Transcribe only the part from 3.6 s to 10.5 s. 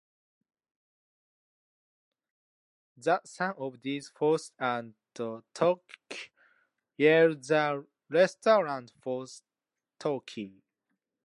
these forces and torques yields the resultant force-torque.